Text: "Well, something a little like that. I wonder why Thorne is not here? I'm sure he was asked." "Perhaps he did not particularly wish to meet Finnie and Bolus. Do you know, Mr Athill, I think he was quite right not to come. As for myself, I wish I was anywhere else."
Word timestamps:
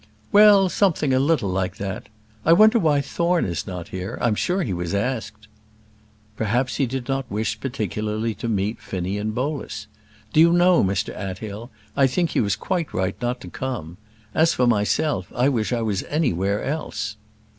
"Well, 0.31 0.67
something 0.67 1.13
a 1.13 1.19
little 1.19 1.51
like 1.51 1.75
that. 1.77 2.09
I 2.43 2.53
wonder 2.53 2.79
why 2.79 3.01
Thorne 3.01 3.45
is 3.45 3.67
not 3.67 3.89
here? 3.89 4.17
I'm 4.19 4.33
sure 4.33 4.63
he 4.63 4.73
was 4.73 4.95
asked." 4.95 5.47
"Perhaps 6.35 6.77
he 6.77 6.87
did 6.87 7.07
not 7.07 7.27
particularly 7.29 8.29
wish 8.31 8.37
to 8.39 8.47
meet 8.49 8.81
Finnie 8.81 9.19
and 9.19 9.35
Bolus. 9.35 9.85
Do 10.33 10.39
you 10.39 10.53
know, 10.53 10.83
Mr 10.83 11.15
Athill, 11.15 11.69
I 11.95 12.07
think 12.07 12.31
he 12.31 12.41
was 12.41 12.55
quite 12.55 12.95
right 12.95 13.15
not 13.21 13.39
to 13.41 13.47
come. 13.47 13.97
As 14.33 14.55
for 14.55 14.65
myself, 14.65 15.31
I 15.35 15.49
wish 15.49 15.71
I 15.71 15.83
was 15.83 16.01
anywhere 16.05 16.63
else." 16.63 17.15